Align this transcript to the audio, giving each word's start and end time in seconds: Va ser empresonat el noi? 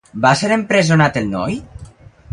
Va 0.21 0.29
ser 0.39 0.49
empresonat 0.55 1.21
el 1.23 1.31
noi? 1.37 1.61